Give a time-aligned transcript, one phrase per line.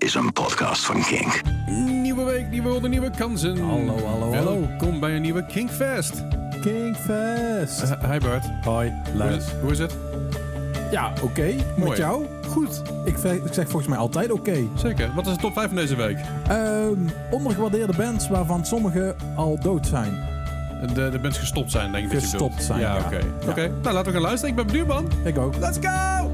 [0.00, 1.40] is een podcast van Kink.
[2.02, 3.58] Nieuwe week, nieuwe ronde, nieuwe kansen.
[3.58, 4.60] Hallo, hallo, hallo.
[4.60, 6.24] Welkom bij een nieuwe Kinkfest.
[6.60, 7.82] Kingfest.
[7.82, 8.44] Uh, hi Bart.
[8.64, 9.36] Hoi, Luis.
[9.36, 9.96] is, hoe is het?
[10.90, 11.54] Ja, oké.
[11.76, 11.88] Mooi.
[11.88, 12.26] Met jou?
[12.48, 12.82] Goed.
[13.04, 14.56] Ik, ik zeg volgens mij altijd oké.
[14.74, 15.14] Zeker.
[15.14, 16.18] Wat is de top 5 van deze week?
[16.48, 16.94] Ehm,
[17.30, 20.28] ondergewaardeerde bands waarvan sommige al dood zijn.
[20.94, 22.12] De, de bands gestopt zijn, denk ik.
[22.12, 23.00] dat je Gestopt zijn, Ja, ja.
[23.04, 23.18] oké.
[23.44, 23.50] Ja.
[23.50, 23.70] Oké.
[23.82, 24.50] Nou, laten we gaan luisteren.
[24.50, 25.08] Ik ben benieuwd, man.
[25.24, 25.56] Ik ook.
[25.56, 26.30] Let's go!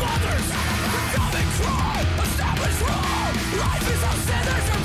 [0.00, 1.14] mothers, others.
[1.14, 3.34] Common crime, established wrong.
[3.60, 4.79] Life is of sinners.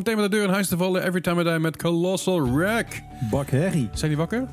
[0.00, 3.02] Meteen met de deur in huis te vallen, Every Time I Die met Colossal Wreck.
[3.30, 3.88] Bak Harry.
[3.92, 4.48] Zijn die wakker?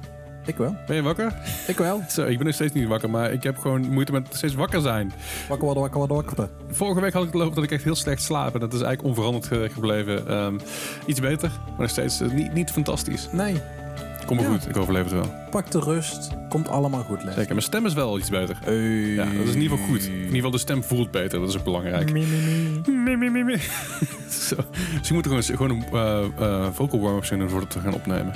[0.46, 0.76] Ik wel.
[0.88, 1.34] Ben je wakker?
[1.68, 2.02] Ik wel.
[2.10, 4.82] Zo, ik ben nog steeds niet wakker, maar ik heb gewoon moeite met steeds wakker
[4.82, 5.14] zijn.
[5.48, 6.76] Wakker worden, wakker worden, wakker worden.
[6.76, 8.54] Vorige week had ik het lopen dat ik echt heel slecht slaap.
[8.54, 10.28] En dat is eigenlijk onveranderd eh, gebleven.
[10.28, 10.58] Ehm,
[11.06, 13.30] iets beter, maar nog steeds eh, niet, niet fantastisch.
[13.32, 13.62] Nee,
[14.28, 14.52] Kom maar Ja.
[14.52, 15.34] goed, ik overleef het wel.
[15.50, 16.30] pak de rust.
[16.50, 17.34] Komt allemaal goed, Les.
[17.34, 18.58] Zeker, mijn stem is wel iets beter.
[18.64, 18.76] Hey.
[19.14, 20.06] Ja, dat is in ieder geval goed.
[20.06, 22.10] In ieder geval de stem voelt beter, dat is ook belangrijk.
[24.30, 24.56] Zo.
[25.00, 28.34] Dus je moet gewoon, gewoon een eh, eh, vocal warm-up zingen voordat we gaan opnemen.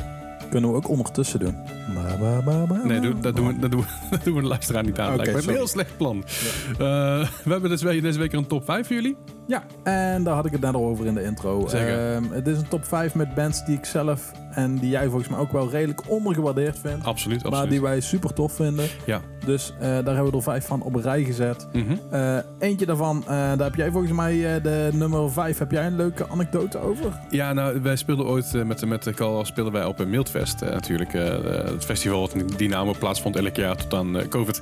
[0.51, 1.55] Kunnen we ook ondertussen doen.
[1.93, 4.41] Ba, ba, ba, ba, Nee, doe- dat doen we, dat doen we, dat doen we
[4.41, 5.13] de luisteraar niet aan.
[5.13, 6.23] Oké, lijkt me een heel slecht plan.
[6.71, 6.77] Eh,
[7.43, 9.17] we hebben deze week, deze week een top 5 voor jullie.
[9.47, 11.67] Ja, en daar had ik het net al over in de intro.
[11.67, 12.13] Zeker.
[12.15, 15.29] Ehm, het is een top 5 met bands die ik zelf en die jij volgens
[15.29, 17.05] mij ook wel redelijk ondergewaardeerd vindt.
[17.05, 17.69] Absoluut, Maar absoluut.
[17.71, 18.85] die wij super tof vinden.
[19.05, 19.21] Ja.
[19.45, 21.67] Dus eh, daar hebben we er vijf van op een rij gezet.
[21.73, 21.95] Mhm.
[22.09, 25.57] Eh, eentje daarvan, eh, daar heb jij volgens mij de nummer 5.
[25.57, 27.19] Heb jij een leuke anekdote over?
[27.29, 30.61] Ja, nou, wij speelden ooit met, met de Call speelden wij op een Mildfest.
[30.61, 34.59] natuurlijk, het festival wat in Dynamo plaatsvond elk jaar tot aan COVID.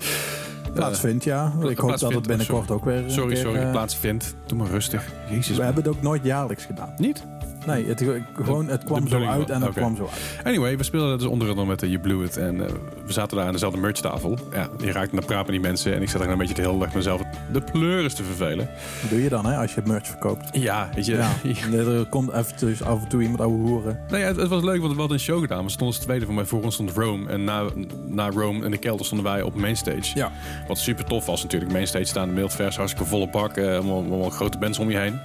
[0.74, 1.54] Plaatsvindt, ja.
[1.70, 3.04] Ik hoop dat het binnenkort ook weer.
[3.08, 4.36] Sorry, keer, sorry, plaatsvindt.
[4.46, 5.04] Doe maar rustig.
[5.30, 5.58] Jezus.
[5.58, 6.94] We hebben het ook nooit jaarlijks gedaan.
[6.98, 7.24] Niet?
[7.66, 8.04] Nee, het,
[8.36, 10.46] gewoon, het kwam zo uit en het kwam zo uit.
[10.46, 12.38] Anyway, we speelden dus onder andere met uh, You Blew It.
[12.38, 12.72] En eh,
[13.06, 14.38] we zaten daar aan dezelfde merchtafel.
[14.52, 15.94] Ja, je raakte naar praten met die mensen.
[15.96, 17.22] En ik zat daar een beetje de hele dag mezelf
[17.52, 18.70] de pleuris te vervelen.
[19.02, 20.50] Wat doe je dan hè, als je merch verkoopt?
[20.52, 21.16] Ja, weet je.
[21.16, 21.32] Ja,
[21.78, 24.00] er komt eventjes af en toe iemand ouwe hoeren.
[24.08, 25.64] Nou ja, het, het was leuk, want we hadden een show gedaan.
[25.64, 26.46] We stonden als tweede van mij.
[26.46, 27.30] Voor ons stond Rome.
[27.30, 27.64] En na,
[28.08, 30.12] na Rome in de kelder stonden wij op mainstage.
[30.18, 30.32] Ja.
[30.68, 31.72] Wat super tof was natuurlijk.
[31.72, 33.58] Mainstage staan, de Mildvers, hartstikke volle bak.
[33.58, 35.20] eh, allemaal, allemaal grote bands om je heen.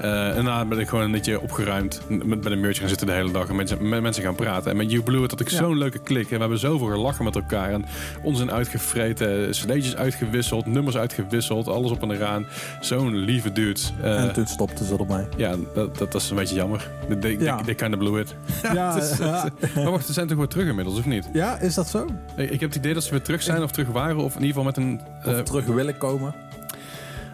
[0.00, 2.00] Eh, en daarna ben ik gewoon een beetje opgeruimd.
[2.08, 3.48] Met, met een merch gaan zitten de hele dag.
[3.48, 4.70] En mensen, met mensen gaan praten.
[4.70, 5.56] En met You Blue It had ik Ja.
[5.56, 6.24] zo'n leuke klik.
[6.24, 7.70] En we hebben zoveel gelachen met elkaar.
[7.70, 7.84] En
[8.22, 9.50] onzin uitgevreten.
[9.50, 10.66] cd'tjes uitgewisseld.
[10.66, 11.68] Nummers uitgewisseld.
[11.68, 12.46] Alles op en eraan.
[12.80, 13.92] Zo'n lieve dudes.
[14.02, 15.26] Eh, en toen stopte ze ermee.
[15.36, 16.90] ja, dat, dat, dat is een beetje jammer.
[17.08, 17.56] They, they, Ja.
[17.62, 18.34] they kind of blew it.
[18.62, 19.48] Ja, is- ja.
[19.74, 21.28] Maar wacht, ze zijn toch weer terug inmiddels, of niet?
[21.32, 22.06] ja, is dat zo?
[22.36, 24.16] Ik ik heb het idee dat ze weer terug zijn of terug waren.
[24.16, 25.00] Of in ieder geval met een...
[25.24, 26.34] Of eh, terug willen komen?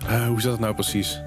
[0.09, 1.23] eh, hoe zat het nou precies?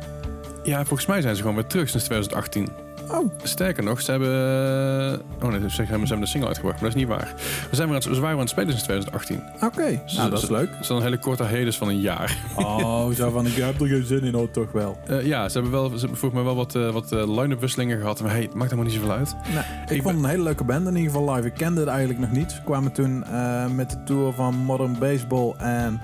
[0.65, 2.69] Ja, volgens mij zijn ze gewoon weer terug sinds 2018.
[3.11, 5.21] Oh, Sterker nog, ze hebben...
[5.41, 7.33] Oh nee, ze hebben, ze hebben de single uitgebracht, maar dat is niet waar.
[7.69, 9.43] We, zijn weer aan, we waren weer aan het spelen sinds 2018.
[9.61, 10.01] oké.
[10.15, 10.69] Nou, dat is leuk.
[10.81, 12.37] Is dan een hele korte hiatus van een jaar.
[12.55, 14.97] Oh, zo van, ik heb er geen zin in, oh, toch wel.
[15.07, 17.59] Eh, ja, ze hebben, wel, ze hebben volgens mij wel wat, eh, wat eh, line-up
[17.59, 18.21] wisselingen gehad.
[18.21, 19.35] Maar hey, het maakt helemaal niet zoveel uit.
[19.53, 21.47] Nee, ik Ik vond het een hele leuke band in ieder geval live.
[21.47, 22.51] Ik kende het eigenlijk nog niet.
[22.51, 26.01] Ze kwamen toen eh, met de tour van Modern Baseball en...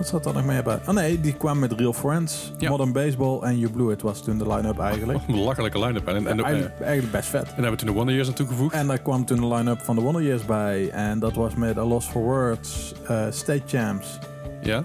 [0.00, 0.78] Wat zat er nog meer bij?
[0.88, 2.70] Oh nee, die kwamen met Real Friends, Ja.
[2.70, 5.18] Modern Baseball en You Blew It was toen de line-up eigenlijk.
[5.28, 6.06] Een belachelijke line-up.
[6.08, 7.46] En, en, en, en, eigenlijk, eigenlijk best vet.
[7.54, 8.74] hebben we toen de Wonder Years aan toegevoegd.
[8.74, 10.90] En daar kwam toen de line-up van de Wonder Years bij.
[10.90, 14.18] En dat was met A Lost for Words, eh, State Champs
[14.62, 14.84] ja?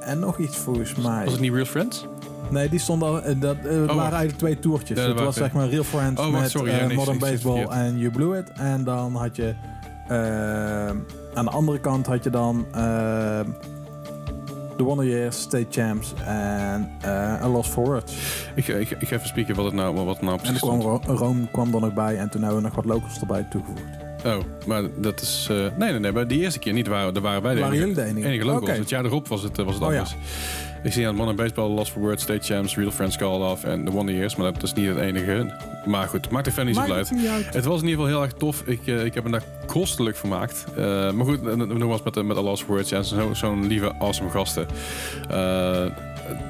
[0.00, 1.22] en nog iets volgens mij.
[1.24, 2.06] Was het niet Real Friends?
[2.50, 3.22] Nee, die stonden al.
[3.22, 3.86] eh, Dat, eh, het wacht.
[3.86, 4.98] waren eigenlijk twee toertjes.
[4.98, 7.66] Ja, dat het was zeg maar Real Friends Oh, met sorry, ja, nee, Modern Baseball
[7.68, 8.50] en You Blew It.
[8.52, 9.54] En dan had je
[11.34, 12.66] aan de andere kant had je dan
[14.76, 18.12] The Wonder Years, State Champs en eh A Lost for Words.
[18.54, 20.66] Ik, ik, ik ga even spieken wat het nou, wat het nou En precies er
[20.68, 21.04] kwam stond.
[21.06, 24.00] Ro- Rome kwam er nog bij en toen hebben we nog wat locals erbij toegevoegd.
[24.26, 24.36] Oh,
[24.66, 25.46] maar dat is...
[25.50, 26.12] eh, nee, nee, nee.
[26.12, 26.86] Maar die eerste keer niet.
[26.86, 28.28] Waren, daar waren wij de Waren enige, jullie de enige?
[28.34, 28.78] enige locals.
[28.78, 30.04] Het jaar erop was het, eh, was het Oh, ja.
[30.82, 33.84] Ik zie aan Modern Baseball, Lost for Words, State Champs, Real Friends Call Off en
[33.84, 34.36] The Wonder Years.
[34.36, 35.54] Maar dat is niet het enige.
[35.84, 37.08] Maar goed, maakt er verder niet Maakt uit.
[37.08, 37.54] het niet uit.
[37.54, 38.62] Het was in ieder geval heel erg tof.
[38.66, 40.64] Ik, eh, ik heb me daar kostelijk vermaakt.
[40.76, 42.90] Eh, maar goed, eh, nogmaals met, de- met A Lost for Words.
[42.90, 44.66] Ja, zo- zo'n lieve, awesome gasten.
[45.30, 45.84] Eh,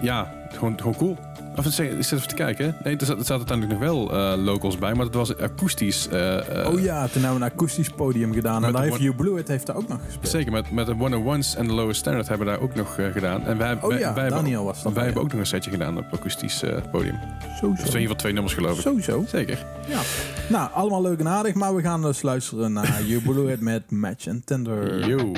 [0.02, 1.16] ja, gewoon, gewoon cool.
[1.56, 2.76] Of, ik zit even te kijken.
[2.84, 4.94] Nee, er zat- er zaten uiteindelijk nog wel eh, locals bij.
[4.94, 6.08] Maar dat was akoestisch.
[6.08, 8.54] eh, eh, Oh ja, toen hebben we een akoestisch podium gedaan.
[8.64, 10.28] En daar de heeft one- You Blew It heeft daar ook nog gespeeld.
[10.28, 13.46] Zeker, met, met de 101's en de Lowest Standard hebben we daar ook nog gedaan.
[13.46, 14.92] En wij, Oh wij, ja, wij hebben, was dat.
[14.92, 17.18] wij hebben ook nog een setje gedaan op akoestisch podium.
[17.60, 17.66] Sowieso.
[17.66, 18.80] Of in ieder geval twee nummers geloof ik.
[18.82, 19.24] Sowieso.
[19.28, 19.64] Zeker.
[19.88, 20.00] Ja.
[20.48, 23.90] Nou, allemaal leuk en aardig, maar we gaan dus luisteren naar You Blew It met
[23.90, 25.08] Match and Tender.
[25.08, 25.32] Yo.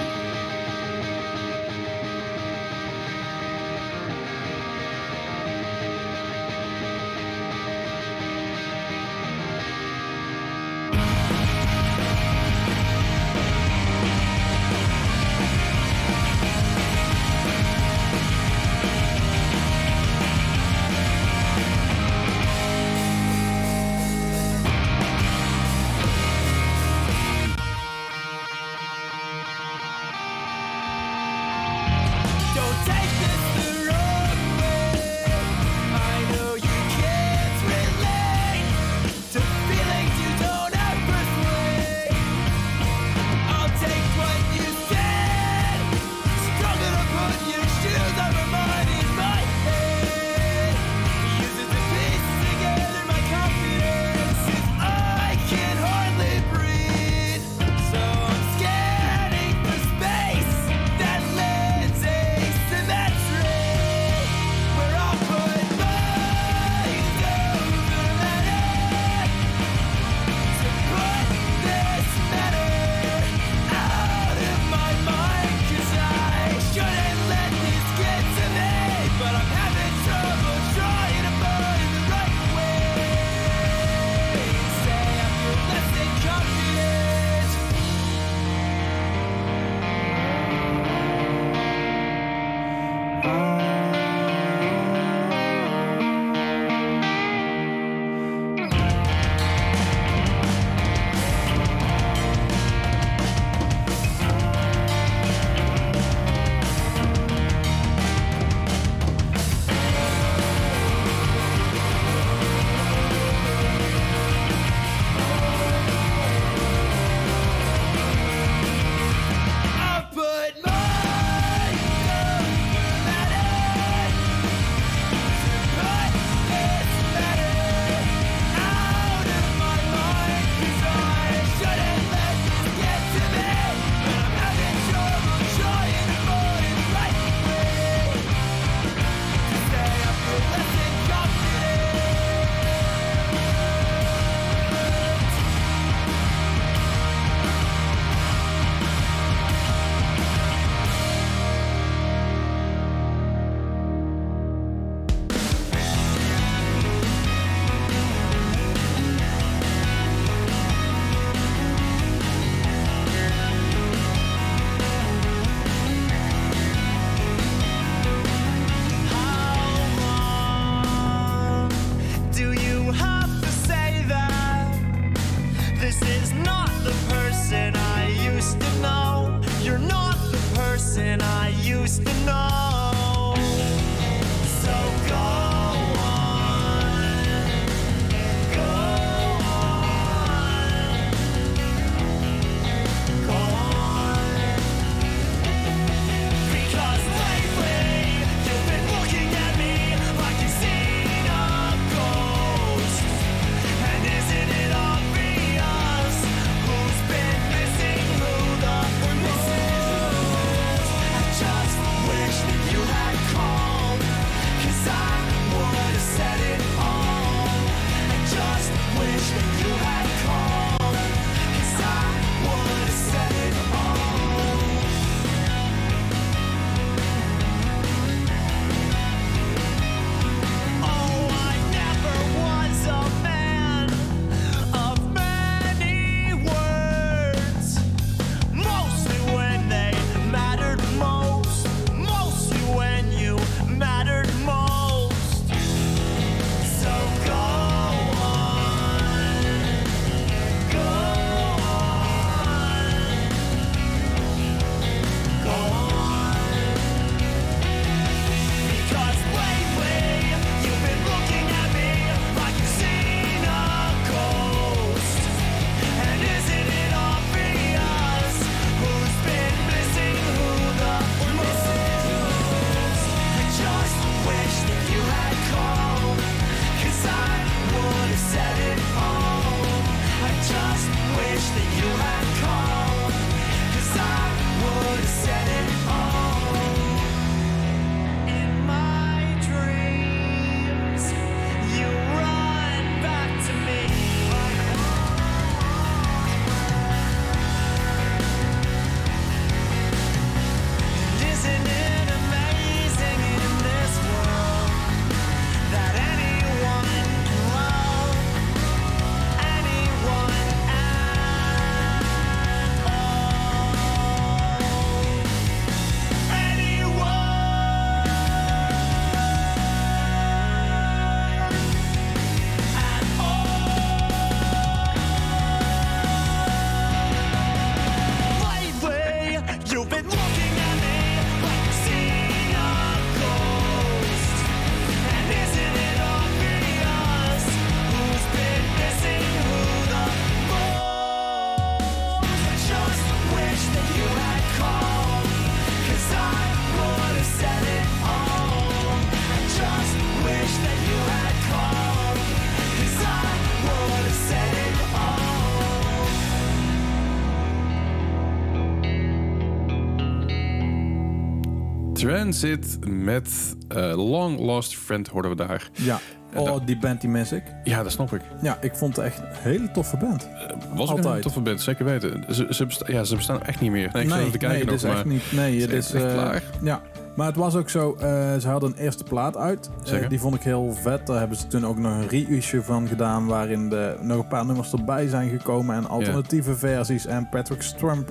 [362.15, 365.71] Transit met eh, Long Lost Friend hoorden we daar.
[365.73, 365.99] Ja.
[366.35, 367.43] Oh, die band die mis ik.
[367.65, 368.21] Ja, dat snap ik.
[368.43, 370.29] Ja, ik vond het echt een hele toffe band.
[370.75, 371.23] Was ook een Altijd.
[371.23, 372.25] toffe band, zeker weten.
[372.35, 373.91] Ze, ze, besta- ja, ze bestaan echt niet meer.
[373.93, 375.23] Nee, ik zat even kijken nee, nog, is echt niet.
[375.33, 376.43] Nee, het is echt eh, klaar?
[376.63, 376.83] Ja,
[377.17, 377.95] maar het was ook zo.
[378.01, 379.67] eh, ze hadden een eerste plaat uit.
[379.83, 380.09] Eh, Zeker.
[380.09, 381.07] die vond ik heel vet.
[381.07, 384.47] Daar hebben ze toen ook nog een reissue van gedaan, waarin de, nog een paar
[384.47, 387.07] nummers erbij zijn gekomen en alternatieve versies.
[387.07, 388.11] En Patrick Strump,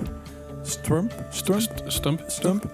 [0.66, 2.22] Strump, Strump, St- Stump?
[2.26, 2.64] Stump?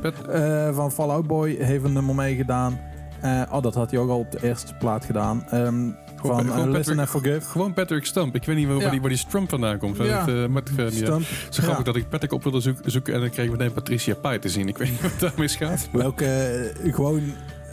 [0.00, 2.80] Pat- eh, van Fallout Boy heeft een nummer meegedaan.
[3.20, 5.44] Eh oh, dat had hij ook al op de eerste plaat gedaan.
[5.50, 7.50] Ehm, Gewoon- van eh, gewoon Listen Patrick- and Forgive.
[7.50, 8.34] Gewoon Patrick Stump.
[8.34, 8.90] Ik weet niet waar, Ja.
[8.90, 9.96] die, waar die Strump vandaan komt.
[9.96, 10.24] Ja.
[10.24, 10.90] Dat, ja.
[10.90, 11.22] Stump.
[11.50, 11.92] Zo grappig Ja.
[11.92, 14.48] dat ik Patrick op wilde zoek- zoeken en dan kreeg ik meteen Patricia Pai te
[14.48, 14.68] zien.
[14.68, 15.88] Ik weet niet wat daarmee gaat.
[15.92, 17.22] Welke, gewoon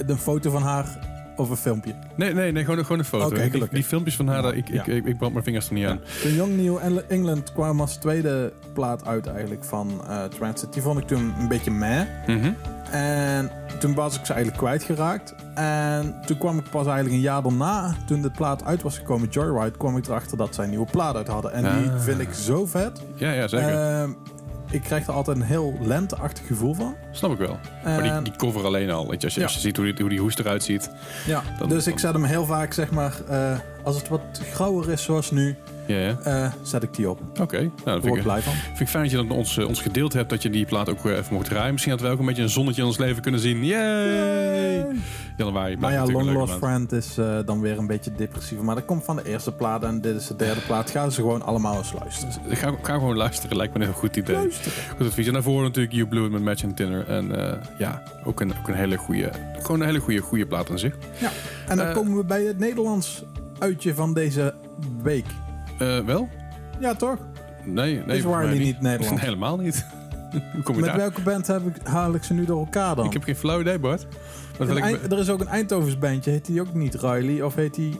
[0.07, 0.99] een foto van haar
[1.35, 1.93] of een filmpje.
[2.15, 3.35] Nee, nee, nee gewoon, gewoon een foto.
[3.71, 5.99] Die, filmpjes van haar, ik, ik, ik, ik brand mijn vingers er niet aan.
[6.23, 10.73] De Young New Eng- England kwam als tweede plaat uit eigenlijk van eh, Transit.
[10.73, 12.01] Die vond ik toen een beetje meh.
[12.27, 12.51] Mhm.
[12.91, 15.35] En toen was ik ze eigenlijk kwijtgeraakt.
[15.55, 19.27] En toen kwam ik pas eigenlijk een jaar daarna, toen de plaat uit was gekomen,
[19.29, 21.53] Joyride, kwam ik erachter dat zij een nieuwe plaat uit hadden.
[21.53, 21.99] En die Ah.
[21.99, 23.01] vind ik zo vet.
[23.15, 23.69] Ja, ja, zeker.
[23.69, 24.09] Ehm,
[24.73, 26.95] ik krijg er altijd een heel lenteachtig gevoel van.
[27.11, 27.59] Snap ik wel.
[27.83, 29.09] maar die, En- die cover alleen al.
[29.09, 29.45] Weet je, als, je, Ja.
[29.45, 30.89] als je ziet hoe die, hoe die hoest eruit ziet.
[31.25, 34.21] Ja, Dan- dus ik zet hem heel vaak, zeg maar, eh, als het wat
[34.53, 35.55] grauwer is zoals nu,
[35.87, 36.17] Ja, ja.
[36.23, 37.19] eh, zet ik die op.
[37.41, 37.57] Oké.
[37.57, 38.53] Nou, Daar word vind ik blij van.
[38.53, 40.29] vind ik fijn dat je dat ons, eh, ons gedeeld hebt.
[40.29, 41.71] Dat je die plaat ook eh, even mocht draaien.
[41.71, 43.65] Misschien dat we ook een beetje een zonnetje in ons leven kunnen zien.
[43.65, 44.85] Yay!
[45.37, 45.77] Januari.
[45.77, 46.53] Maar blijft ja, Long Lost.
[46.53, 48.59] Friend is dan weer een beetje depressief.
[48.59, 50.89] Maar dat komt van de eerste plaat en dit is de derde plaat.
[50.89, 52.33] Gaan ze gewoon allemaal eens luisteren.
[52.47, 53.57] Ik ga, ga gewoon luisteren.
[53.57, 54.35] Lijkt me een heel goed idee.
[54.35, 54.73] Luisteren.
[54.97, 55.27] Goed advies.
[55.27, 57.07] En daarvoor natuurlijk You It met Match and Dinner.
[57.07, 57.31] En
[57.77, 60.95] ja, ook een, ook een hele goede, gewoon een hele goede, goede plaat aan zich.
[61.19, 61.29] Ja,
[61.67, 63.23] en dan komen we bij het Nederlands
[63.59, 64.53] uitje van deze
[65.03, 65.25] week.
[65.97, 66.29] Eh, wel?
[66.79, 67.17] Ja, toch?
[67.65, 68.05] Nee, nee.
[68.05, 69.21] Mij Wiley niet Nederlands?
[69.21, 69.85] Helemaal niet.
[70.53, 70.97] Hoe kom je Met daar?
[70.99, 73.05] welke band heb ik, haal ik ze nu door elkaar dan?
[73.05, 74.07] Ik heb geen flauw idee, Bart.
[74.57, 76.31] Wat wil Een ik, Eind- er is ook een Eindhovens bandje.
[76.31, 77.41] Heet die ook niet Riley?
[77.41, 77.99] Of heet die...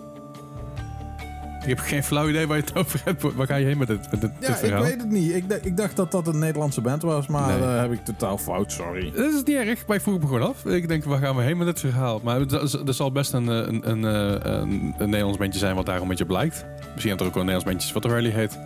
[1.62, 3.34] ik heb geen flauw idee waar je het over hebt.
[3.36, 4.84] Waar ga je heen met dit, met dit, Ja, dit ik verhaal?
[4.84, 5.34] weet het niet.
[5.36, 7.60] Ik, dacht- ik dacht dat dat een Nederlandse band was, maar Nee.
[7.60, 9.12] dat heb ik totaal fout, sorry.
[9.16, 10.66] Dat is niet erg, ik vroeg me gewoon af.
[10.66, 12.20] Ik denk, waar gaan we heen met dit verhaal?
[12.24, 12.40] Maar
[12.86, 16.02] er zal best een, eh, een, een, eh, een, een Nederlands bandje zijn wat daar
[16.02, 16.66] een beetje blijkt.
[16.94, 18.60] Misschien dat er ook wel een Nederlands bandje wat Riley heet.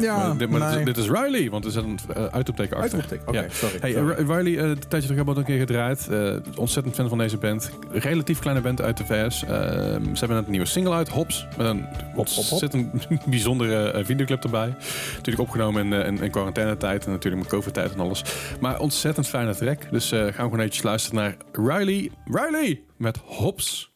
[0.00, 0.78] Ja, maar dit, maar dit nee.
[0.78, 3.00] is, dit is Riley, want er zit een uh, uitroepteken achter.
[3.00, 3.44] Uitroepteken, Ja.
[3.50, 3.78] sorry.
[3.80, 4.10] Hey, sorry.
[4.14, 6.08] eh, Riley, eh, een tijdje terug hebben we een keer gedraaid.
[6.10, 7.70] Eh, ontzettend fan van deze band.
[7.92, 9.42] Relatief kleine band uit de VS.
[9.42, 11.46] Eh, ze hebben een nieuwe single uit, Hops.
[11.56, 12.46] Met een hop, hop.
[12.50, 14.74] ontzettend bijzondere eh, videoclip erbij.
[15.16, 18.24] Natuurlijk opgenomen in, eh, in, in quarantainetijd en natuurlijk met covid-tijd en alles.
[18.60, 19.90] Maar ontzettend fijne track.
[19.90, 21.36] Dus eh gaan we gewoon eventjes luisteren naar
[21.78, 22.10] Riley.
[22.24, 23.92] Riley met Hops.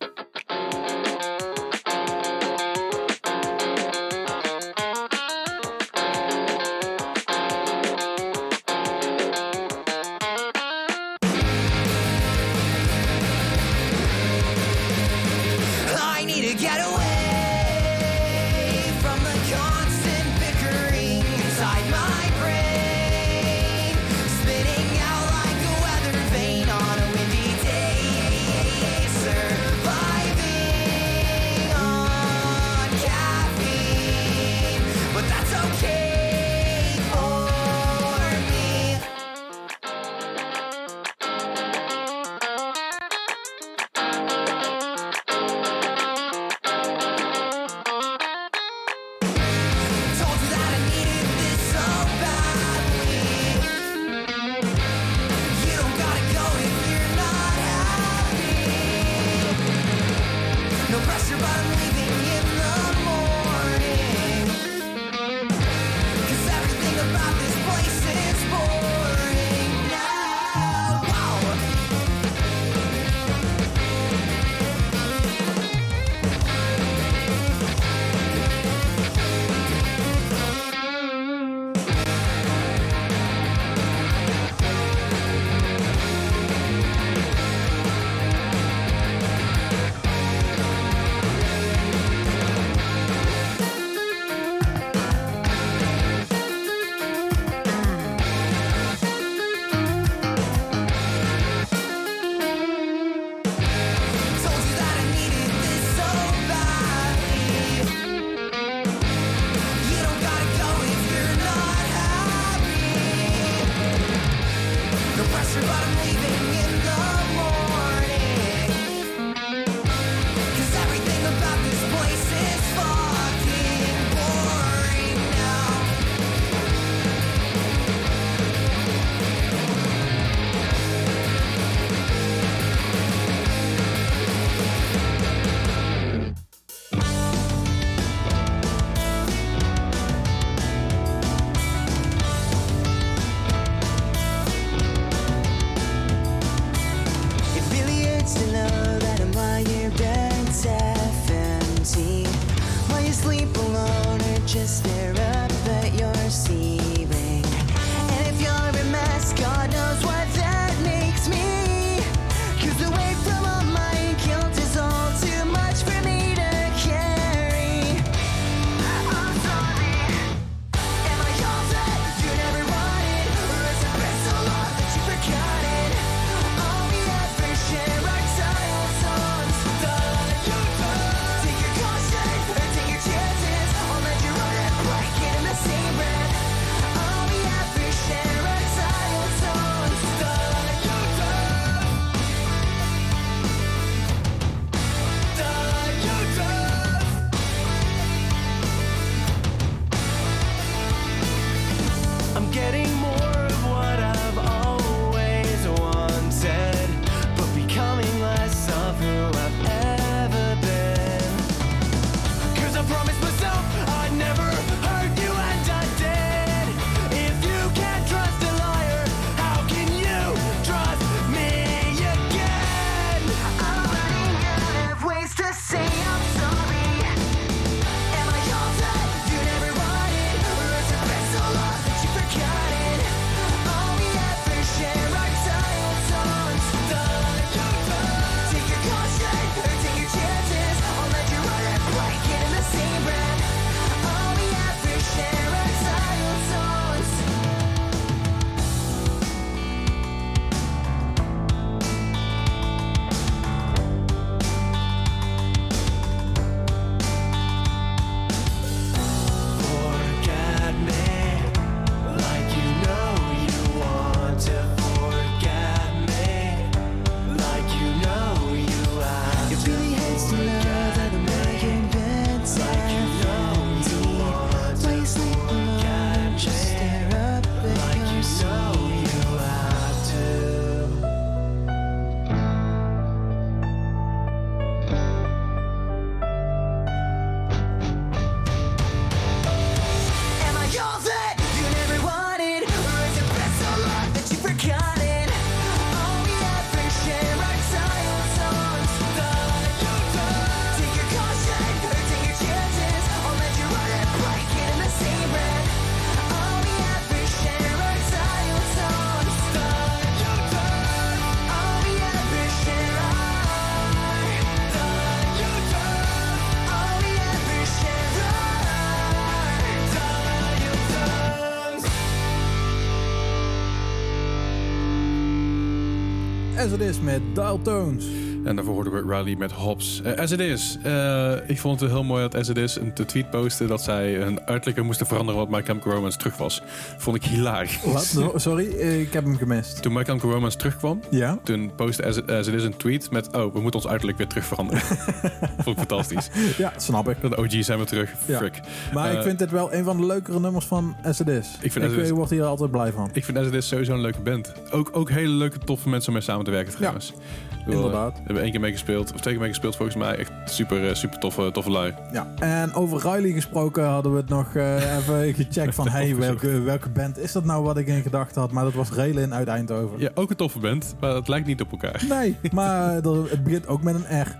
[326.72, 328.21] As Is met Dial Tones.
[328.44, 330.02] En daarvoor hoorden we Riley met Hobbs.
[330.02, 330.78] Eh, as It Is.
[330.82, 334.12] Eh, ik vond het heel mooi dat As It Is een tweet postte dat zij
[334.14, 336.62] hun uiterlijk moesten veranderen wat My Chemical Romance terug was.
[336.98, 337.78] Vond ik hilarisch.
[337.84, 338.12] Wat?
[338.22, 339.82] No, sorry, eh, ik heb hem gemist.
[339.82, 341.38] Toen My Chemical Romance terugkwam, Ja?
[341.42, 344.18] toen postte As It, As It Is een tweet met oh, we moeten ons uiterlijk
[344.18, 344.82] weer terug veranderen.
[345.64, 346.30] vond ik fantastisch.
[346.56, 347.20] Ja, snap ik.
[347.20, 348.10] De OG's zijn we terug.
[348.26, 348.38] Ja.
[348.38, 348.60] Frick.
[348.92, 351.48] Maar ik vind dit wel een van de leukere nummers van As It Is.
[351.60, 353.10] Ik vind Is- word hier altijd blij van.
[353.12, 354.52] Ik vind As It Is sowieso een leuke band.
[354.70, 357.06] Ook, ook hele leuke, toffe mensen om mee samen te werken trouwens.
[357.12, 357.22] Bedoel,
[357.66, 358.12] Inderdaad.
[358.16, 360.16] We hebben één keer meegespeeld, of twee keer meegespeeld volgens mij.
[360.16, 361.94] Echt super, eh, super toffe, toffe lui.
[362.12, 362.26] Ja.
[362.38, 365.88] En over Riley gesproken hadden we het nog eh, even gecheckt van...
[365.88, 368.52] hey, welke, welke band is dat nou wat ik in gedachten had?
[368.52, 369.98] Maar dat was Raylin uit Eindhoven.
[369.98, 372.04] Ja, ook een toffe band, maar het lijkt niet op elkaar.
[372.08, 374.36] Nee, maar het begint ook met een R.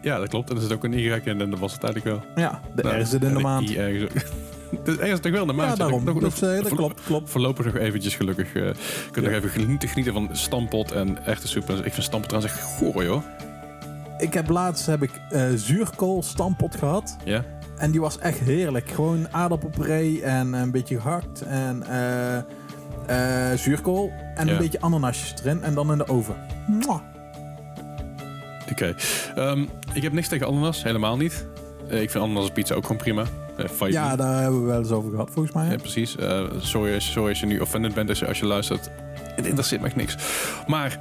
[0.00, 0.50] Ja, dat klopt.
[0.50, 2.44] En er zit ook een Y in en dat was het eigenlijk wel.
[2.44, 3.70] Ja, de Nou, R zit in de maand.
[3.70, 4.10] I ergens ook.
[4.84, 5.70] De R is toch wel maand.
[5.70, 6.04] Ja, daarom.
[6.04, 7.30] Nog- nog- eh, dat voorlo- klopt, klopt.
[7.30, 8.46] Voorlopig nog eventjes gelukkig.
[8.46, 8.72] eh kun
[9.12, 9.20] je Ja.
[9.20, 11.70] nog even genieten, genieten van stampot en echte soep.
[11.70, 13.22] Ik vind stampot trouwens echt goor, joh.
[14.18, 17.16] Ik heb laatst heb ik eh, zuurkool stampot gehad.
[17.24, 17.44] Ja?
[17.78, 18.90] En die was echt heerlijk.
[18.90, 21.42] Gewoon aardappelpuree en een beetje gehakt.
[21.42, 24.12] En eh, eh, zuurkool.
[24.34, 24.52] En Ja.
[24.52, 25.62] een beetje ananasjes erin.
[25.62, 26.36] En dan in de oven.
[26.66, 27.00] Mwah.
[28.70, 28.94] Oké.
[29.34, 31.46] Ehm, ik heb niks tegen ananas, helemaal niet.
[31.88, 33.24] Eh, ik vind ananas pizza ook gewoon prima.
[33.56, 35.68] Eh, Ja, daar hebben we wel eens over gehad volgens mij.
[35.70, 36.16] Ja, precies.
[36.16, 38.90] Eh, sorry, als, sorry als je nu offended bent als je, als je luistert.
[39.34, 40.16] Het interesseert me echt niks.
[40.66, 40.98] Maar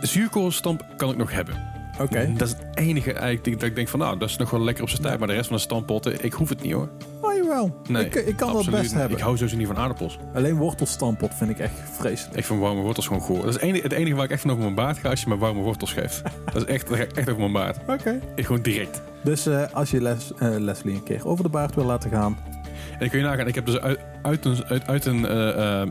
[0.00, 1.76] zuurkoolstamp kan ik nog hebben.
[2.00, 2.32] Oké.
[2.36, 4.82] Dat is het enige eigenlijk dat ik denk van nou, dat is nog wel lekker
[4.82, 5.18] op zijn tijd.
[5.18, 6.88] Maar de rest van de stampotten, ik hoef het niet hoor.
[7.20, 7.76] Oh jawel.
[7.88, 9.00] Nee, ik, ik kan het absoluut best niet.
[9.00, 9.16] hebben.
[9.16, 10.18] Ik hou sowieso niet van aardappels.
[10.34, 12.36] Alleen wortelstampot vind ik echt vreselijk.
[12.36, 13.36] Ik vind warme wortels gewoon goor.
[13.36, 15.20] Dat is het enige, het enige waar ik echt van over mijn baard ga als
[15.20, 16.22] je me warme wortels geeft.
[16.52, 17.78] dat is echt, dat echt over mijn baard.
[17.86, 18.20] Oké.
[18.34, 19.02] Ik gewoon direct.
[19.28, 22.36] Dus eh, als je Les, eh, Leslie een keer over de baard wil laten gaan.
[22.92, 25.82] En dan kun je nagaan, ik heb dus uit, uit een, uit, uit een, eh,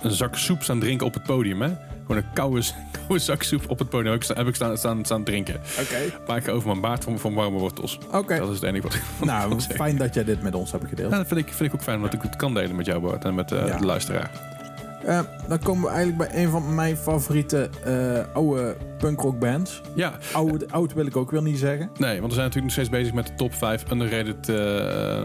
[0.00, 1.62] een zak soep staan drinken op het podium.
[1.62, 1.68] Hè?
[2.00, 2.62] Gewoon een koude,
[3.06, 5.54] koude zak soep op het podium heb ik, staan, heb ik staan, staan, staan drinken.
[5.80, 5.96] Oké.
[6.26, 7.98] Maar ik ga over mijn baard van, van warme wortels.
[8.12, 8.38] Oké.
[8.38, 11.10] Dat is het enige wat ik Nou, fijn dat jij dit met ons hebt gedeeld.
[11.10, 13.00] Ja, dat vind ik, vind ik ook fijn, omdat ik het kan delen met jou,
[13.00, 13.76] Bart, en met eh, Ja.
[13.76, 14.30] de luisteraar.
[15.06, 19.80] Eh, dan komen we eigenlijk bij een van mijn favoriete eh, oude punkrock bands.
[19.94, 21.90] Ja, Oude, oud wil ik ook weer niet zeggen.
[21.98, 25.22] nee, want we zijn natuurlijk nog steeds bezig met de top 5 underrated, eh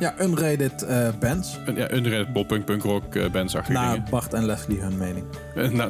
[0.00, 1.58] Ja, unrated eh, bands.
[1.74, 5.24] ja, underrated pop, punk, punk rock eh, bands achter Naar Bart en Leslie hun mening.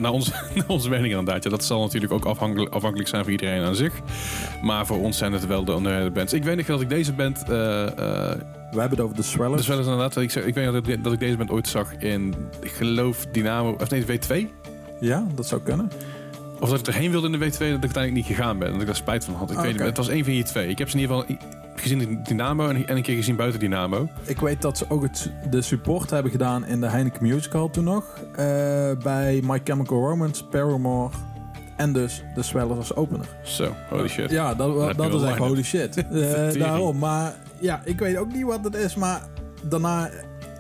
[0.01, 1.45] Naar, onze, naar onze mening inderdaad.
[1.45, 3.95] Ja, dat zal natuurlijk ook afhankelijk, afhankelijk zijn van iedereen aan zich.
[4.63, 6.33] Maar voor ons zijn het wel de underrated bands.
[6.33, 7.43] Ik weet nog dat ik deze band...
[8.71, 9.67] We hebben het over de Swellers.
[9.67, 10.17] wel eens inderdaad...
[10.17, 12.35] Ik, ik weet dat ik, dat ik deze band ooit zag in...
[12.61, 13.77] Ik geloof Dynamo...
[13.81, 14.47] Of nee, W2?
[15.01, 15.91] Ja, dat zou kunnen.
[16.61, 18.73] Of dat ik erheen wilde in de W2, dat ik uiteindelijk niet gegaan ben.
[18.73, 19.51] Dat ik daar spijt van had.
[19.51, 19.79] Ik Ah, weet niet oké.
[19.79, 19.89] meer.
[19.89, 20.69] Het was één van die twee.
[20.69, 21.37] Ik heb ze in ieder geval
[21.77, 24.09] gezien in Dynamo en, en een keer gezien buiten Dynamo.
[24.25, 27.85] Ik weet dat ze ook het, de support hebben gedaan in de Heineken Musical toen
[27.85, 28.05] nog.
[28.37, 28.47] eh,
[29.03, 31.15] bij My Chemical Romance, Paramore
[31.77, 33.27] en dus de Swellers als opener.
[33.43, 34.31] Zo, holy shit.
[34.31, 35.95] Ja, dat, dat is echt holy shit.
[36.11, 36.57] Vertering.
[36.59, 36.99] daarom.
[36.99, 38.95] Maar ja, ik weet ook niet wat het is.
[38.95, 39.21] Maar
[39.63, 40.11] daarna,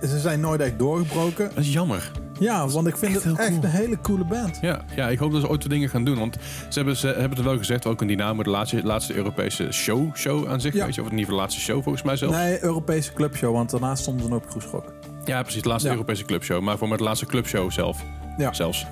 [0.00, 1.48] ze zijn nooit echt doorgebroken.
[1.54, 2.10] Dat is jammer.
[2.38, 3.62] Ja, want ik vind echt het echt cool.
[3.64, 4.58] een hele coole band.
[4.60, 6.18] Ja, ja, ik hoop dat ze ooit wat dingen gaan doen.
[6.18, 6.36] Want
[6.68, 10.16] ze hebben, ze hebben het wel gezegd, ook in Dynamo, de laatste, laatste Europese show,
[10.16, 10.74] show aan zich.
[10.74, 10.84] Ja.
[10.84, 12.32] Weet je, of in ieder geval de laatste show volgens mij zelf.
[12.34, 14.92] Nee, Europese clubshow, want daarna stonden ze nog op Groesrock.
[15.24, 15.94] Ja, precies, de laatste Ja.
[15.94, 16.60] Europese clubshow.
[16.62, 18.02] Maar voor met de laatste clubshow zelf.
[18.36, 18.52] Ja.
[18.52, 18.86] Zelfs.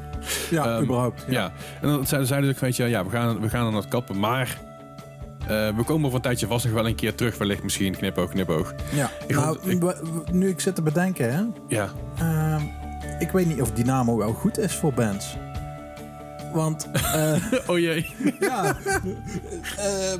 [0.50, 1.24] Ja, Ehm, überhaupt.
[1.28, 1.52] Ja.
[1.80, 3.88] En dan zeiden zeiden ze ook, weet je, ja, we gaan, we gaan aan het
[3.88, 4.18] kappen.
[4.18, 4.58] Maar
[5.48, 7.38] eh, we komen over een tijdje vast nog wel een keer terug.
[7.38, 8.74] Wellicht misschien, knipoog, knipoog.
[8.92, 9.11] Ja.
[9.26, 11.42] Ik nou, vond- ik- nu ik zit te bedenken, hè.
[11.68, 12.62] Ja, Ehm,
[13.18, 15.37] ik weet niet of Dynamo wel goed is voor bands.
[16.52, 17.34] Want, eh,
[17.66, 18.06] oh jee.
[18.40, 18.76] ja,
[19.76, 20.12] eh,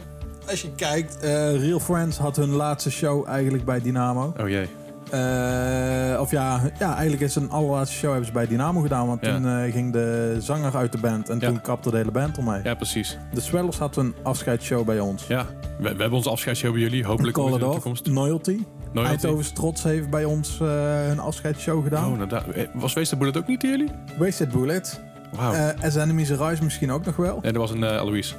[0.51, 1.17] als je kijkt,
[1.61, 4.33] Real Friends had hun laatste show eigenlijk bij Dynamo.
[4.41, 4.69] Oh jee.
[5.11, 9.07] Eh, of ja, ja, eigenlijk is een allerlaatste show hebben ze bij Dynamo gedaan.
[9.07, 9.35] Want Ja.
[9.35, 11.47] toen eh, ging de zanger uit de band en Ja.
[11.49, 12.61] toen kapte de hele band ermee.
[12.62, 13.18] Ja, precies.
[13.33, 15.27] De Swellers had een afscheidsshow bij ons.
[15.27, 15.47] Ja,
[15.79, 17.05] we, we hebben onze afscheidsshow bij jullie.
[17.05, 18.07] Hopelijk in de toekomst.
[18.07, 18.59] Loyalty.
[18.92, 19.11] Loyalty.
[19.11, 20.68] Eindhoven's Trots heeft bij ons eh,
[21.07, 22.23] hun afscheidsshow gedaan.
[22.23, 22.38] Oh.
[22.55, 23.90] Eh, Was de Bullet ook niet jullie?
[24.18, 25.01] Wasted Bullet.
[25.38, 27.38] Eh As Enemies Arise misschien ook nog wel.
[27.42, 28.37] en er was een uh, Alois.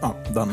[0.00, 0.50] Oh, dan...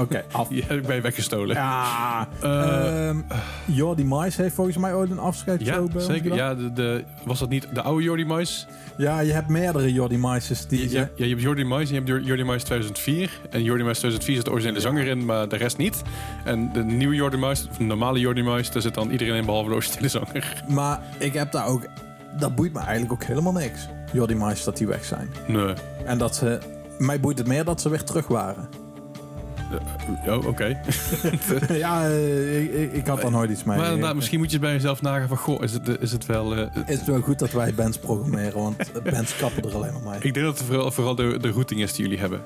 [0.00, 0.50] Oké, af.
[0.50, 1.56] Ik je weggestolen.
[1.56, 2.28] Ja.
[2.42, 3.16] Ehm
[3.64, 6.34] Jordi Mais heeft volgens mij ooit een afscheidsshow Ja, zeker.
[6.34, 8.66] Ja, de, de, was dat niet de oude Jordi Mais?
[8.96, 10.90] Ja, je hebt meerdere Jordi Maises die...
[10.90, 13.40] Ja, ja, je hebt Jordi Mais en je hebt Jor- Jordi Mais 2004.
[13.50, 16.02] En Jordi Mais 2004 zit de originele zanger in, maar de rest niet.
[16.44, 19.44] En de nieuwe Jordi Mais, of de normale Jordi Mais, daar zit dan iedereen in
[19.44, 20.62] behalve de originele zanger.
[20.68, 21.86] Maar ik heb daar ook...
[22.38, 23.88] Dat boeit me eigenlijk ook helemaal niks.
[24.12, 25.28] Jordi Mais dat die weg zijn.
[25.46, 25.72] Nee.
[26.04, 26.58] En dat ze...
[26.98, 28.68] Mij boeit het meer dat ze weer terug waren.
[30.24, 30.80] Eh, oh, oké.
[31.72, 33.76] ja, eh, ik, ik, had daar nooit iets mee.
[33.76, 35.36] Maar inderdaad, misschien moet je bij jezelf nagaan van...
[35.36, 36.56] Goh, is het, is het wel...
[36.56, 38.76] eh, is het wel goed dat wij bands programmeren, want
[39.10, 40.20] bands kappen er alleen maar mee.
[40.20, 42.40] ik denk dat het vooral, vooral de, de routing is die jullie hebben.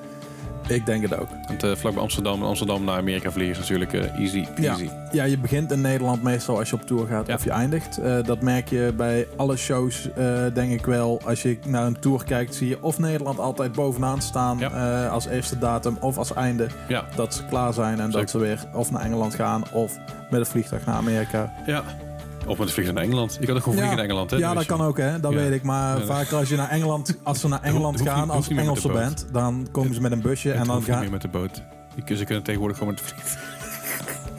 [0.73, 1.27] Ik denk het ook.
[1.47, 4.89] Want uh, vlak bij Amsterdam en Amsterdam naar Amerika vliegen is natuurlijk eh, easy peasy.
[5.11, 7.33] Ja, je begint in Nederland meestal als je op tour gaat Ja.
[7.35, 7.97] of je eindigt.
[7.97, 11.21] Eh, dat merk je bij alle shows, eh, denk ik wel.
[11.25, 15.03] Als je naar een tour kijkt, zie je of Nederland altijd bovenaan staan Ja.
[15.05, 16.67] eh, als eerste datum of als einde.
[16.87, 19.97] Ja, Dat ze klaar zijn en dat ze weer of naar Engeland gaan of
[20.29, 21.53] met een vliegtuig naar Amerika.
[21.65, 21.83] ja.
[22.47, 23.37] Of met de vliegen naar Engeland.
[23.39, 24.37] Je kan ook gewoon vliegen naar Engeland, hè?
[24.37, 25.19] ja, dat je- kan ook, hè?
[25.19, 25.37] Dat Ja.
[25.37, 25.63] weet ik.
[25.63, 26.05] Maar Ja.
[26.05, 28.55] vaker als je naar Engeland, als ze naar Engeland hoeft niet- gaan als niet meer
[28.57, 29.03] met Engelse de boot.
[29.03, 31.27] band, dan komen ze met een busje Het en dan niet gaan meer met de
[31.27, 31.61] boot.
[32.05, 33.39] Je- Ze kunnen tegenwoordig gewoon met de vliegen.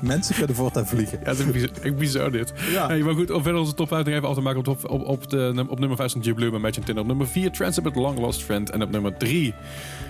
[0.15, 1.19] mensen kunnen voortaan vliegen.
[1.23, 2.53] Ja, het is bizar, echt bizar dit.
[2.71, 2.87] Ja.
[2.87, 4.59] Hey, maar goed, om verder onze top 5 nog even af te maken.
[4.59, 6.99] Op, top- op, op, de, op nummer 5 stond G Blue met Magic Tin.
[6.99, 8.71] Op nummer 4 Transit Long Lost Friend.
[8.71, 9.55] En op nummer 3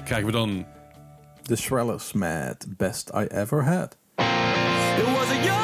[0.05, 0.65] krijgen we dan...
[1.43, 3.97] The Swellers met Best I Ever Had.
[4.99, 5.64] It was a young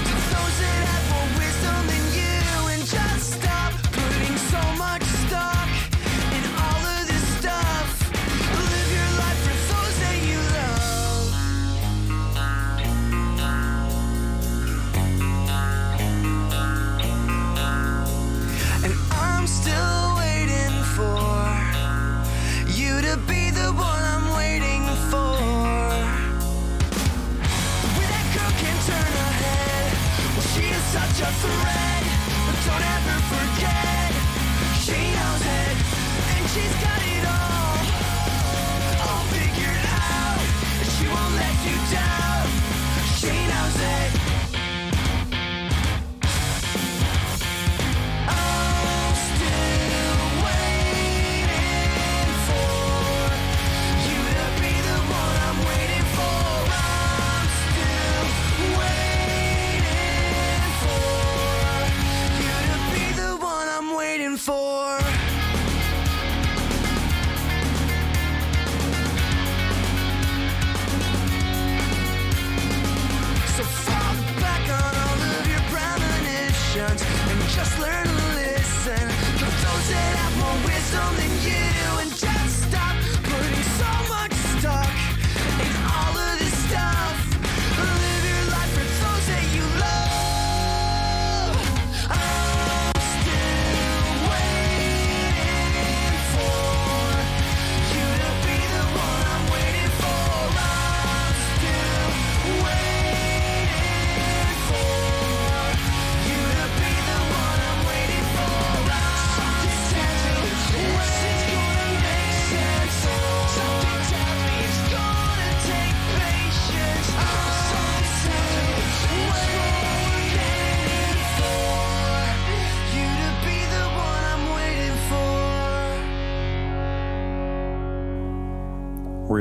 [77.31, 79.07] and just learn to listen.
[79.39, 82.30] To those that have more wisdom than you and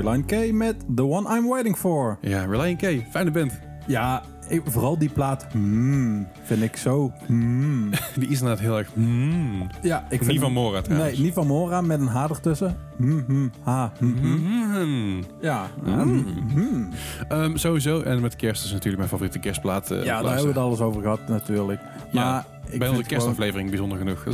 [0.00, 2.18] Reline K met The One I'm Waiting For.
[2.20, 3.52] Ja, Reliant K, fijne band.
[3.86, 7.12] Ja, ik, vooral die plaat, hmm, vind ik zo.
[7.26, 7.90] hmm.
[8.18, 8.88] Die is inderdaad heel erg...
[8.94, 9.66] mm.
[9.82, 11.12] Ja, ik vind Niet van Mora trouwens.
[11.16, 12.76] Nee, niet van Mora met een H ertussen.
[12.96, 14.70] Hmm, hmm, ha, hmm, hmm.
[14.84, 15.24] Mm.
[15.40, 16.88] Ja, hmm, hmm.
[17.28, 19.90] Ehm, sowieso, en met kerst is natuurlijk mijn favoriete kerstplaat.
[19.90, 21.80] eh, ja, daar hebben we het alles over gehad natuurlijk.
[22.12, 24.24] Maar Ja, ik Bij onze gewoon- kerstaflevering bijzonder genoeg.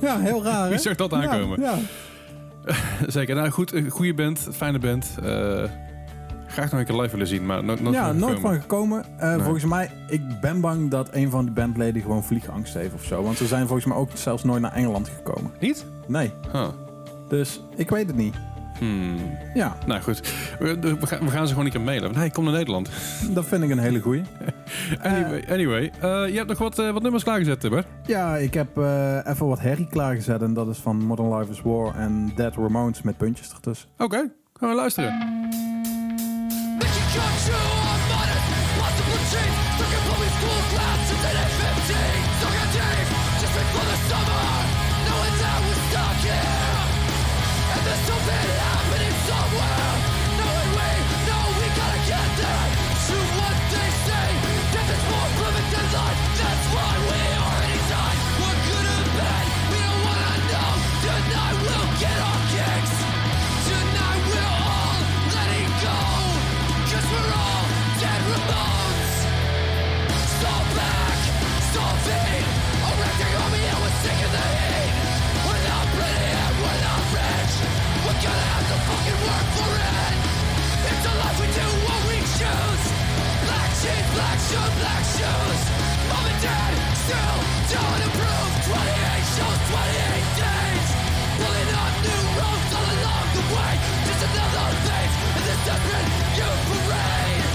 [0.00, 0.68] Ja, heel raar?
[0.70, 1.60] Wie zag dat aankomen?
[1.60, 1.74] Ja,
[3.06, 3.34] zeker.
[3.34, 5.14] Nou goed, een goede band, fijne band.
[5.22, 5.64] Eh,
[6.46, 8.40] graag nog een keer live willen zien, maar no nooit ja, van nooit gekomen.
[8.52, 9.04] van gekomen.
[9.18, 9.40] Eh, Nee.
[9.40, 13.22] Volgens mij, ik ben bang dat een van die bandleden gewoon vliegangst heeft of zo.
[13.22, 15.50] Want ze zijn volgens mij ook zelfs nooit naar Engeland gekomen.
[15.60, 15.86] Niet?
[16.06, 16.68] Nee, Huh.
[17.28, 18.34] dus ik weet het niet.
[18.78, 19.38] Hmm.
[19.54, 22.12] Ja, Nou goed, we, we, gaan, we gaan ze gewoon een keer mailen.
[22.14, 22.90] Nee, kom naar Nederland.
[23.34, 24.22] dat vind ik een hele goeie.
[25.02, 27.84] Anyway, anyway eh, je hebt nog wat, eh, wat nummers klaargezet, Tibber.
[28.06, 30.42] Ja, ik heb eh, even wat herrie klaargezet.
[30.42, 33.88] En dat is van Modern Life is War en Dead Ramones met puntjes ertussen.
[33.98, 35.40] Oké, gaan we luisteren.
[83.82, 85.60] cheap black shoes, black shoes.
[86.06, 86.72] Mom and dad
[87.02, 87.38] still
[87.74, 88.52] don't approve.
[88.70, 90.88] 28 shows, 28 days.
[91.42, 93.72] Pulling up new roads all along the way.
[94.06, 96.08] Just another face in this different
[96.38, 97.46] youth parade.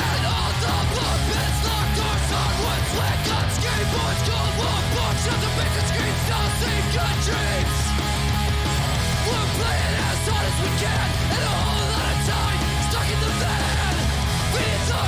[0.00, 5.38] And all the blood pits, locked doors, hardwood flick on skateboards, cold war books, of
[5.44, 7.76] the bigger screens, all same dreams
[9.28, 11.95] We're playing as hard as we can, and all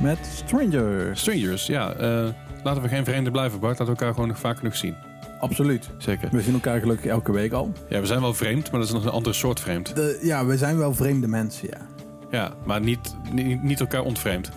[0.00, 1.16] Met Stranger.
[1.16, 1.92] Strangers, ja.
[1.92, 2.24] eh,
[2.62, 3.78] laten we geen vreemden blijven, Bart.
[3.78, 4.94] Laten we elkaar gewoon nog vaak genoeg zien.
[5.40, 5.88] Absoluut.
[5.98, 6.28] Zeker.
[6.32, 7.72] We zien elkaar gelukkig elke week al.
[7.88, 9.94] Ja, we zijn wel vreemd, maar dat is nog een andere soort vreemd.
[9.94, 11.86] De, ja, we zijn wel vreemde mensen, ja.
[12.30, 14.50] Ja, maar niet, niet, niet elkaar ontvreemd.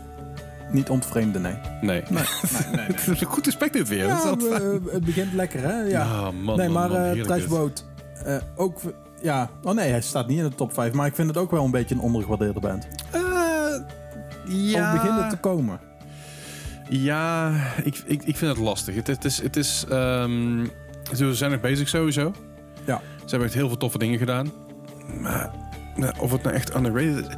[0.71, 1.53] Niet ontvreemde, nee.
[1.81, 2.03] Nee.
[2.09, 2.85] Nee, nee, nee.
[2.95, 4.05] Het is een goed aspect dit weer.
[4.05, 5.81] Ja, we- het begint lekker, hè?
[5.81, 6.31] Ja.
[6.31, 7.21] Man, nee, maar man.
[7.21, 7.85] Trashboat,
[8.25, 8.79] eh, ook...
[9.21, 11.51] Ja, oh nee, hij staat niet in de top 5, maar ik vind het ook
[11.51, 12.87] wel een beetje een ondergewaardeerde band.
[14.45, 15.21] Ja.
[15.21, 15.79] Het te komen?
[16.89, 18.95] Ja, ik, ik, ik vind het lastig.
[18.95, 19.41] Het, het is...
[19.41, 20.65] Het is ehm,
[21.15, 22.33] ze zijn nog bezig sowieso.
[22.85, 23.01] Ja.
[23.17, 24.51] Ze hebben echt heel veel toffe dingen gedaan.
[25.21, 25.51] Maar
[26.19, 27.33] of het nou echt underrated is...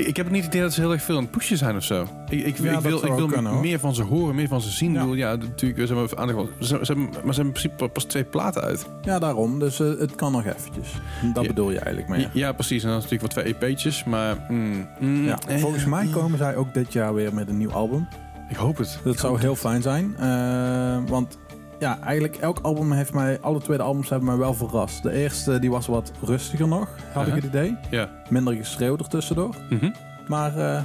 [0.00, 1.76] Ik, ik heb niet het idee dat ze heel erg veel aan het pushen zijn
[1.76, 2.06] of zo.
[2.28, 4.60] Ik, ik, Ja, ik dat wil, ik wil kunnen, meer van ze horen, meer van
[4.60, 4.92] ze zien.
[4.92, 5.00] Ja.
[5.00, 8.04] Bedoel, Ja, natuurlijk, ze hebben, aandacht, ze, ze hebben, maar ze hebben in principe pas
[8.04, 8.86] twee platen uit.
[9.02, 9.58] Ja, daarom.
[9.58, 10.88] Dus eh, het kan nog eventjes.
[11.34, 11.48] Dat Ja.
[11.48, 12.28] bedoel je eigenlijk mee.
[12.32, 12.82] Ja, precies.
[12.82, 14.36] En dan natuurlijk wat twee EP'tjes, maar...
[14.48, 17.72] mm, mm, Ja, eh, volgens mij komen zij ook dit jaar weer met een nieuw
[17.72, 18.08] album.
[18.48, 18.98] Ik hoop het.
[19.04, 19.58] Dat Ik zou heel het.
[19.60, 20.14] fijn zijn.
[20.18, 21.38] eh, want
[21.82, 23.40] ja, eigenlijk elk album heeft mij...
[23.40, 25.02] Alle tweede albums hebben mij wel verrast.
[25.02, 27.76] De eerste die was wat rustiger nog, had ik het idee.
[27.90, 28.10] Ja.
[28.28, 29.56] Minder geschreeuwd ertussendoor.
[29.70, 29.90] Mhm.
[30.28, 30.82] Maar eh,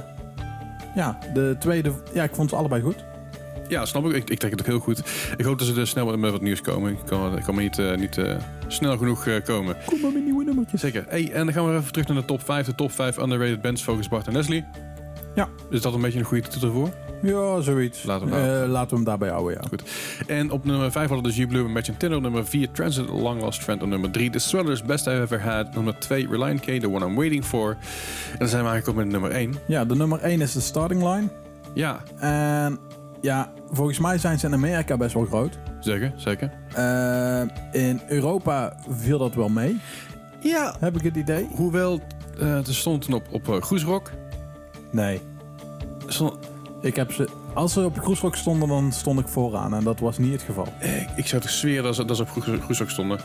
[0.94, 1.92] ja, de tweede...
[2.12, 3.04] Ja, ik vond ze allebei goed.
[3.68, 4.12] Ja, snap ik.
[4.12, 4.30] ik.
[4.30, 4.98] Ik trek het ook heel goed.
[5.36, 6.92] Ik hoop dat ze er snel met wat nieuws komen.
[6.92, 8.36] Ik kan, ik kan maar niet, eh, niet eh,
[8.66, 9.76] snel genoeg komen.
[9.86, 10.80] Kom maar met nieuwe nummertjes.
[10.80, 11.04] Zeker.
[11.08, 12.66] Hey, en dan gaan we even terug naar de top 5.
[12.66, 14.64] De top 5 underrated bands volgens Bart en Leslie.
[15.38, 15.48] Ja.
[15.70, 16.88] Is dat een beetje een goede titel voor?
[17.22, 18.02] Ja, zoiets.
[18.02, 19.78] Laten we hem Eh, laten we hem daarbij houden, ja.
[20.34, 21.88] En op nummer 5 hadden we dus U-Blue met.
[21.88, 23.82] Op nummer 4 Transit Long Lost Friend.
[23.82, 25.74] Op nummer 3 The Swellers Best I've Ever Had.
[25.74, 27.70] Nummer 2 Reliant K, The One I'm Waiting For.
[28.32, 29.54] En dan zijn we eigenlijk ook met nummer 1.
[29.66, 31.28] Ja, de nummer 1 is de starting line.
[31.74, 32.78] Ja, En
[33.20, 35.58] ja, volgens mij zijn ze in Amerika best wel groot.
[35.80, 36.50] zeker, zeker.
[36.74, 37.40] Eh,
[37.82, 39.80] in Europa viel dat wel mee,
[40.40, 41.48] Ja, heb ik het idee.
[41.54, 42.00] hoewel
[42.40, 44.10] eh er stond op, op uh, Groesrock.
[44.90, 45.20] Nee.
[46.80, 49.74] Ik heb ze, als ze op Groesrock stonden, dan stond ik vooraan.
[49.74, 50.66] En dat was niet het geval.
[51.16, 53.18] ik zou toch zweren dat ze, dat ze op Groes- Groesrock stonden.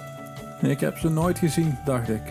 [0.62, 2.22] Ik heb ze nooit gezien, dacht ik.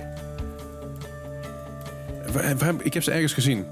[2.33, 3.65] Waar- waar heb- Ik heb ze ergens gezien.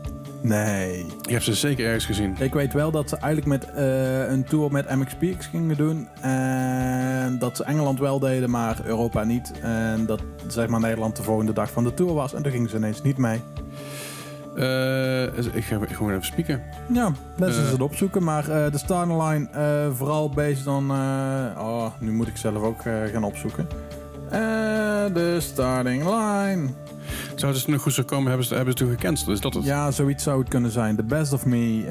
[0.43, 1.07] Nee.
[1.23, 2.37] Ik heb ze zeker ergens gezien.
[2.39, 6.09] Ik weet wel dat ze eigenlijk met eh, een tour met MXPX gingen doen.
[6.21, 9.53] En dat ze Engeland wel deden, maar Europa niet.
[9.63, 12.35] En dat zeg maar Nederland de volgende dag van de tour was.
[12.35, 13.41] En toen gingen ze ineens niet mee.
[14.57, 16.63] Eh, ik ga gewoon even spieken.
[16.93, 17.73] Ja, best eens Eh.
[17.73, 18.23] het opzoeken.
[18.25, 20.33] Maar eh, de starting line, eh, vooral
[20.67, 20.91] on...
[20.91, 20.97] eh,
[21.59, 22.83] oh, nu moet ik zelf ook
[23.13, 23.67] gaan opzoeken.
[25.13, 26.69] De starting line.
[27.35, 29.29] Zou het nog goed zo komen, hebben ze, hebben ze toen gecanceld.
[29.31, 29.65] Is dat het?
[29.65, 30.97] Ja, zoiets zou het kunnen zijn.
[30.97, 31.85] The Best of Me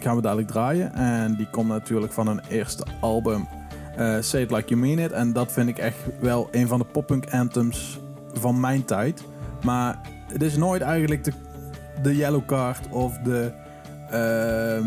[0.00, 0.94] gaan we dadelijk draaien.
[0.94, 3.48] En die komt natuurlijk van hun eerste album.
[4.20, 5.12] Say It Like You Mean It.
[5.12, 8.00] En dat vind ik echt wel een van de poppunk anthems
[8.32, 9.22] van mijn tijd.
[9.64, 9.98] Maar
[10.32, 11.32] het is nooit eigenlijk de,
[12.02, 13.52] de Yellow Card of de
[14.10, 14.86] eh,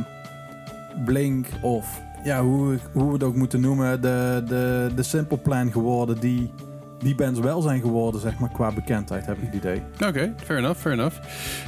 [1.05, 4.01] Blink of ja, hoe, hoe we het ook moeten noemen.
[4.01, 6.51] De, de, de Simple Plan geworden die
[6.99, 9.81] die bands wel zijn geworden, zeg maar, qua bekendheid, heb ik het idee.
[10.07, 11.15] Oké, fair enough, fair enough.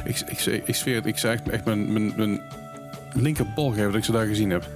[0.05, 2.41] Ik, ik, ik, ik het, ik zou echt, mijn, mijn, mijn
[3.53, 4.67] geven dat ik ze daar gezien heb.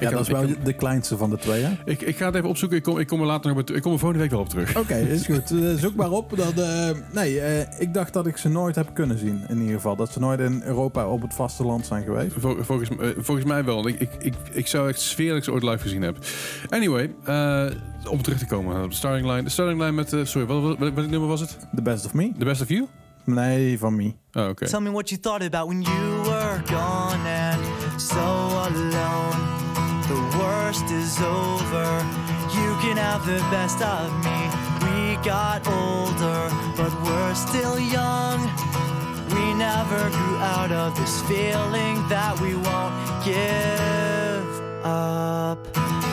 [0.00, 1.72] Ja, dat is wel ik, de kleinste van de twee, hè?
[1.84, 2.76] ik, ik ga het even opzoeken.
[2.78, 3.62] Ik kom, ik kom er later nog.
[3.64, 4.76] Ik kom er volgende week wel op terug.
[4.76, 5.50] Oké, is goed.
[5.50, 6.36] Eh, zoek maar op.
[6.36, 9.74] Dat, eh, nee, eh, ik dacht dat ik ze nooit heb kunnen zien, in ieder
[9.74, 9.96] geval.
[9.96, 12.34] Dat ze nooit in Europa op het vasteland zijn geweest.
[12.38, 13.88] Vol- volgens, volgens mij wel.
[13.88, 16.16] Ik, ik, ik, ik zou echt sfeer dat ik ze ooit live gezien heb.
[16.68, 17.66] Anyway, eh,
[18.10, 19.42] om terug te komen op de starting line.
[19.42, 20.12] De starting line met...
[20.12, 21.58] eh, sorry, wat, wat, wat, wat nummer was het?
[21.74, 22.32] The Best of Me?
[22.38, 22.86] The Best of You?
[23.24, 24.12] Nee, van Me.
[24.32, 24.66] Oh, oké.
[24.66, 29.53] Tell me what you thought about when you were gone and so alone.
[30.44, 31.88] Worst is over.
[32.58, 34.40] You can have the best of me.
[34.84, 36.42] We got older,
[36.76, 38.40] but we're still young.
[39.34, 46.03] We never grew out of this feeling that we won't give up.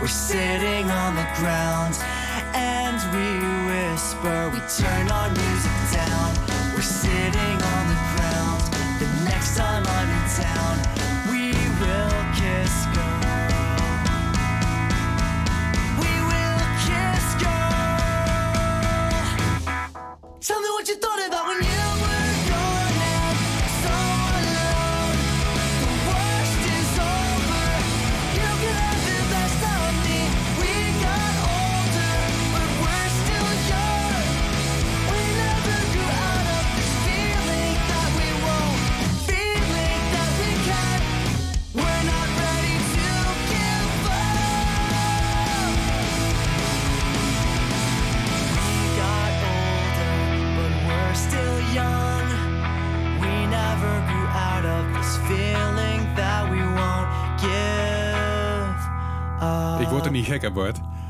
[0.00, 1.94] We're sitting on the ground
[2.54, 3.26] and we
[3.68, 6.34] whisper we turn our music down.
[6.74, 8.60] We're sitting on the ground
[8.98, 11.19] the next time i'm in town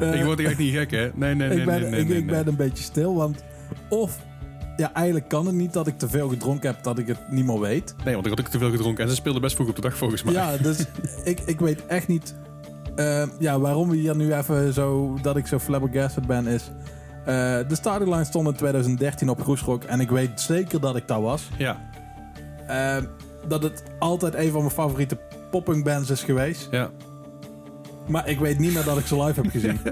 [0.01, 1.11] Eh, ik word echt niet gek, hè?
[1.15, 3.45] Nee, nee, nee, ik ben, nee, nee, ik, nee, ik ben een beetje stil, want
[3.89, 4.19] of...
[4.77, 7.45] Ja, eigenlijk kan het niet dat ik te veel gedronken heb dat ik het niet
[7.45, 7.95] meer weet.
[8.05, 9.05] Nee, want ik had ook te veel gedronken.
[9.05, 10.33] En ze speelden best vroeg op de dag, volgens mij.
[10.33, 10.85] Ja, dus
[11.25, 12.35] ik, ik weet echt niet...
[12.97, 15.19] eh, ja, waarom we hier nu even zo...
[15.23, 16.71] Dat ik zo flabbergasted ben is...
[17.21, 17.35] Eh,
[17.69, 19.85] de starting line stond in 2013 op Groesrock.
[19.85, 21.49] En ik weet zeker dat ik daar was.
[21.59, 21.91] Ja,
[23.49, 25.19] dat het altijd een van mijn favoriete
[25.51, 26.69] popping bands is geweest.
[26.71, 26.91] ja.
[28.09, 29.79] Maar ik weet niet meer dat ik ze live heb gezien.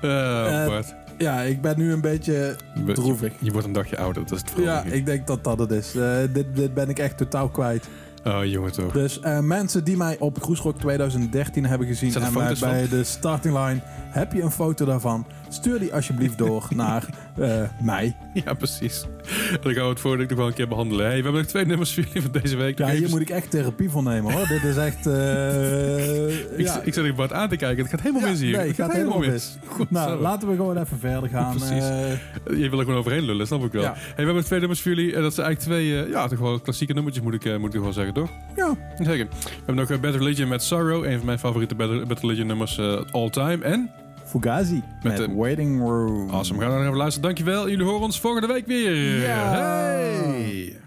[0.00, 2.32] Eh, Eh, Bart, ja, ik ben nu een beetje
[2.74, 3.32] je, wordt- droevig.
[3.38, 4.66] je wordt een dagje ouder, dat is het vooral.
[4.66, 5.94] Ja, ik denk dat dat het is.
[5.94, 7.88] Eh, dit, dit ben ik echt totaal kwijt.
[8.24, 8.92] Oh, jongen toch.
[8.92, 12.88] Dus eh, mensen die mij op Groesrock 2013 hebben gezien er en mij foto's bij
[12.88, 13.80] de starting line,
[14.10, 15.26] heb je een foto daarvan?
[15.52, 17.04] Stuur die alsjeblieft door naar
[17.38, 18.16] eh, mij.
[18.34, 19.02] Ja, precies.
[19.50, 21.06] En dan gaan we het volgende nog wel een keer behandelen.
[21.06, 22.78] Hey, we hebben nog twee nummers voor jullie van deze week.
[22.78, 24.46] Ja, Nog hier moet ik echt therapie voor nemen hoor.
[24.48, 25.06] Dit is echt.
[25.06, 26.28] eh,
[26.58, 26.80] Ik, ja.
[26.84, 27.82] ik zat Bart aan te kijken.
[27.82, 28.56] Het gaat helemaal Ja, mis hier.
[28.56, 29.56] nee, het gaat helemaal mis.
[29.66, 30.22] Goed Nou, zo.
[30.22, 31.56] laten we gewoon even verder gaan.
[31.56, 31.84] Precies.
[31.84, 33.82] Eh, Je wil er gewoon overheen lullen, snap ik wel.
[33.82, 33.92] Ja.
[33.96, 35.14] Hey, we hebben twee nummers voor jullie.
[35.14, 37.92] En dat zijn eigenlijk twee, ja, toch wel klassieke nummertjes, moet ik, moet ik wel
[37.92, 38.30] zeggen, toch?
[38.56, 38.76] ja.
[38.96, 39.26] Zeker.
[39.28, 41.04] We hebben nog Bad Religion met Sorrow.
[41.04, 42.78] Een van mijn favoriete Bad, Bad Religion nummers
[43.10, 43.64] all time.
[43.64, 43.90] En,
[44.30, 46.30] Fugazi met, de- Waiting Room.
[46.30, 47.22] awesome, we gaan er even luisteren.
[47.28, 47.68] Dankjewel.
[47.68, 49.28] Jullie horen ons volgende week weer.
[49.28, 50.78] Hey!